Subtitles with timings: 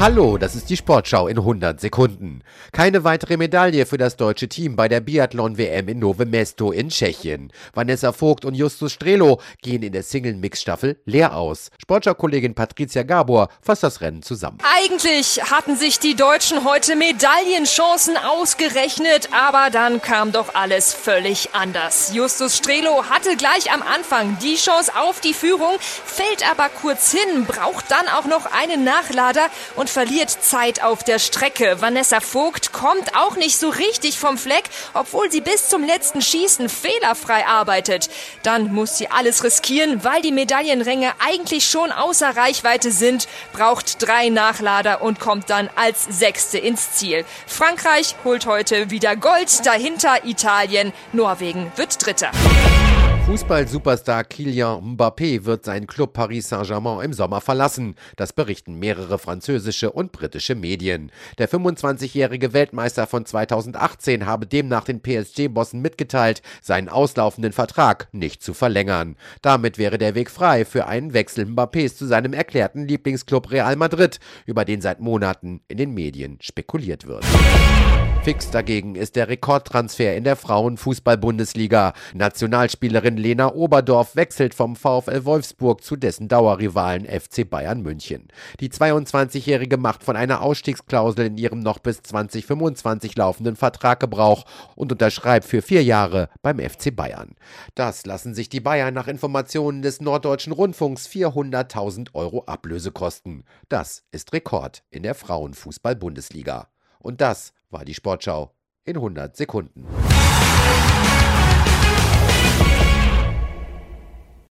[0.00, 2.40] Hallo, das ist die Sportschau in 100 Sekunden.
[2.72, 7.52] Keine weitere Medaille für das deutsche Team bei der Biathlon-WM in Nove Mesto in Tschechien.
[7.74, 11.68] Vanessa Vogt und Justus Strelo gehen in der Single-Mix-Staffel leer aus.
[11.82, 14.56] Sportschau-Kollegin Patricia Gabor fasst das Rennen zusammen.
[14.74, 22.14] Eigentlich hatten sich die Deutschen heute Medaillenchancen ausgerechnet, aber dann kam doch alles völlig anders.
[22.14, 27.44] Justus Strelo hatte gleich am Anfang die Chance auf die Führung, fällt aber kurz hin,
[27.44, 31.80] braucht dann auch noch einen Nachlader und verliert Zeit auf der Strecke.
[31.80, 36.68] Vanessa Vogt kommt auch nicht so richtig vom Fleck, obwohl sie bis zum letzten Schießen
[36.68, 38.08] fehlerfrei arbeitet.
[38.42, 44.28] Dann muss sie alles riskieren, weil die Medaillenränge eigentlich schon außer Reichweite sind, braucht drei
[44.28, 47.24] Nachlader und kommt dann als Sechste ins Ziel.
[47.46, 52.30] Frankreich holt heute wieder Gold, dahinter Italien, Norwegen wird Dritter.
[53.30, 57.94] Fußball-Superstar Kylian Mbappé wird seinen Club Paris Saint-Germain im Sommer verlassen.
[58.16, 61.12] Das berichten mehrere französische und britische Medien.
[61.38, 68.52] Der 25-jährige Weltmeister von 2018 habe demnach den PSG-Bossen mitgeteilt, seinen auslaufenden Vertrag nicht zu
[68.52, 69.14] verlängern.
[69.42, 74.18] Damit wäre der Weg frei für einen Wechsel Mbappés zu seinem erklärten Lieblingsclub Real Madrid,
[74.44, 77.24] über den seit Monaten in den Medien spekuliert wird.
[78.22, 81.94] Fix dagegen ist der Rekordtransfer in der Frauenfußball-Bundesliga.
[82.12, 88.28] Nationalspielerin Lena Oberdorf wechselt vom VfL Wolfsburg zu dessen Dauerrivalen FC Bayern München.
[88.60, 94.44] Die 22-Jährige macht von einer Ausstiegsklausel in ihrem noch bis 2025 laufenden Vertrag Gebrauch
[94.76, 97.36] und unterschreibt für vier Jahre beim FC Bayern.
[97.74, 103.44] Das lassen sich die Bayern nach Informationen des Norddeutschen Rundfunks 400.000 Euro Ablöse kosten.
[103.70, 106.68] Das ist Rekord in der Frauenfußball-Bundesliga.
[106.98, 108.54] Und das war die Sportschau
[108.84, 109.86] in 100 Sekunden.